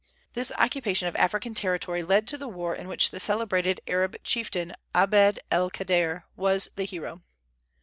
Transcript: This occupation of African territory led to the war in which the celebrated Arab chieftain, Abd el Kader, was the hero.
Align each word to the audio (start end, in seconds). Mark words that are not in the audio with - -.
This 0.33 0.51
occupation 0.57 1.07
of 1.07 1.15
African 1.15 1.53
territory 1.53 2.01
led 2.01 2.27
to 2.29 2.35
the 2.39 2.47
war 2.47 2.73
in 2.73 2.87
which 2.87 3.11
the 3.11 3.19
celebrated 3.19 3.81
Arab 3.85 4.15
chieftain, 4.23 4.73
Abd 4.95 5.39
el 5.51 5.69
Kader, 5.69 6.23
was 6.35 6.69
the 6.75 6.85
hero. 6.85 7.21